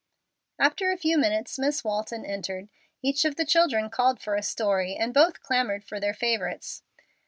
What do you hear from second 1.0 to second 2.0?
minutes Miss